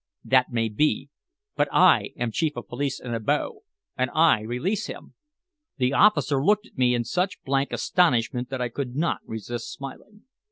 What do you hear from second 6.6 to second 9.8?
at me in such blank astonishment that I could not resist